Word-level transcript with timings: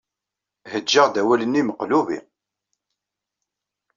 Heǧǧaɣ-d 0.71 1.15
awal-nni 1.21 1.61
meqlubi. 1.67 2.19